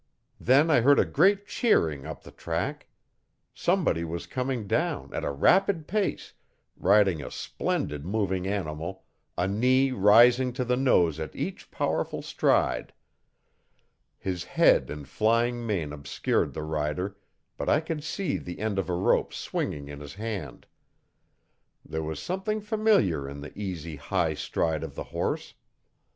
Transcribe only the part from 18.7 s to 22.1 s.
of a rope swinging in his hand. There